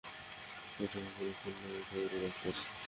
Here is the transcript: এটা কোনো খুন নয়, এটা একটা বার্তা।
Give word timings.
এটা 0.75 0.87
কোনো 0.93 1.31
খুন 1.39 1.53
নয়, 1.61 1.79
এটা 1.95 2.15
একটা 2.19 2.39
বার্তা। 2.43 2.69